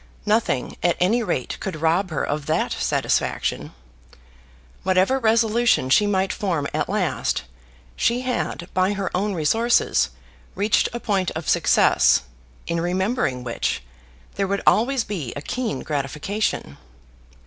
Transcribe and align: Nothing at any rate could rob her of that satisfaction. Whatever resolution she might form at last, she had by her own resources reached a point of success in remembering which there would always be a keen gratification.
Nothing 0.25 0.77
at 0.81 0.97
any 0.99 1.21
rate 1.21 1.57
could 1.59 1.75
rob 1.79 2.09
her 2.09 2.23
of 2.23 2.47
that 2.47 2.71
satisfaction. 2.71 3.71
Whatever 4.81 5.19
resolution 5.19 5.91
she 5.91 6.07
might 6.07 6.33
form 6.33 6.65
at 6.73 6.89
last, 6.89 7.43
she 7.95 8.21
had 8.21 8.67
by 8.73 8.93
her 8.93 9.15
own 9.15 9.35
resources 9.35 10.09
reached 10.55 10.89
a 10.91 10.99
point 10.99 11.29
of 11.35 11.47
success 11.47 12.23
in 12.65 12.81
remembering 12.81 13.43
which 13.43 13.83
there 14.37 14.47
would 14.47 14.63
always 14.65 15.03
be 15.03 15.33
a 15.35 15.41
keen 15.43 15.81
gratification. 15.81 16.77